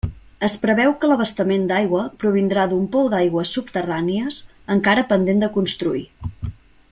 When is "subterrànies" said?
3.59-4.41